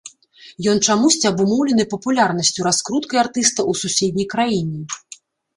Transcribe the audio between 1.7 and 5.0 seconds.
папулярнасцю, раскруткай артыста ў суседняй краіне.